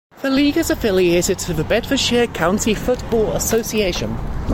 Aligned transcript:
The 0.23 0.31
league 0.31 0.57
is 0.57 0.71
affiliated 0.71 1.37
to 1.37 1.53
the 1.53 1.63
Bedfordshire 1.63 2.25
County 2.25 2.73
Football 2.73 3.33
Association. 3.33 4.17